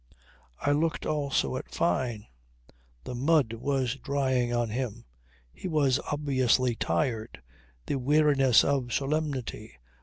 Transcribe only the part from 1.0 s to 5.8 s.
also at Fyne; the mud was drying on him; he